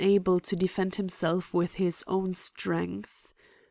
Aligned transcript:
237 0.01 0.15
able 0.23 0.39
to 0.39 0.55
defend 0.55 0.91
himbcif 0.93 1.53
with 1.53 1.75
his 1.75 2.03
own 2.07 2.33
strength. 2.33 3.35